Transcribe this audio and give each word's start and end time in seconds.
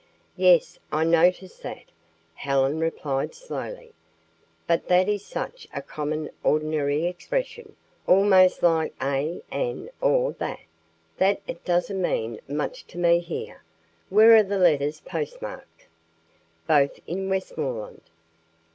"Yes, 0.35 0.79
I 0.91 1.03
noticed 1.03 1.61
that," 1.61 1.91
Helen 2.33 2.79
replied 2.79 3.35
slowly. 3.35 3.91
But 4.65 4.87
that 4.87 5.07
is 5.07 5.23
such 5.23 5.67
a 5.75 5.83
common, 5.83 6.31
ordinary 6.43 7.05
expression, 7.05 7.75
almost 8.07 8.63
like 8.63 8.95
'a,' 8.99 9.43
'an,' 9.51 9.91
or 10.01 10.31
'the,' 10.31 10.57
that 11.17 11.41
it 11.45 11.63
doesn't 11.63 12.01
mean 12.01 12.39
much 12.47 12.87
to 12.87 12.97
me 12.97 13.19
here. 13.19 13.61
Where 14.09 14.35
are 14.37 14.41
the 14.41 14.57
letters 14.57 15.01
postmarked?" 15.01 15.85
"Both 16.65 16.99
in 17.05 17.29
Westmoreland." 17.29 18.01